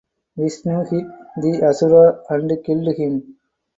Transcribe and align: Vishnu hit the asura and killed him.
Vishnu 0.35 0.83
hit 0.89 1.05
the 1.43 1.63
asura 1.69 2.23
and 2.31 2.63
killed 2.65 2.87
him. 2.97 3.35